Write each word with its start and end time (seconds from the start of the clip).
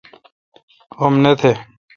غم 0.97 1.13
نہ 1.23 1.31
تہ۔ 1.39 1.51